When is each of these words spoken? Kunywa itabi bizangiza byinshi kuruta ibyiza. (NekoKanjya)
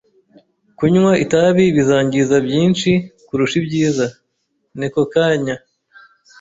Kunywa 0.77 1.11
itabi 1.23 1.65
bizangiza 1.75 2.35
byinshi 2.45 2.89
kuruta 3.27 3.55
ibyiza. 3.61 4.07
(NekoKanjya) 4.79 5.55